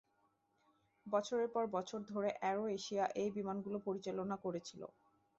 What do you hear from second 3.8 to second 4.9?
পরিচালনা করেছিল;